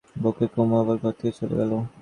বলে 0.15 0.45
কুমু 0.53 0.75
আবার 0.81 0.97
ঘর 0.97 1.13
থেকে 1.19 1.33
চলে 1.39 1.55
গেল। 1.59 1.71